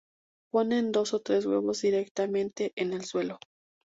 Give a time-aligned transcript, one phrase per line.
[0.51, 3.37] Ponen dos o tres huevos directamente en el suelo.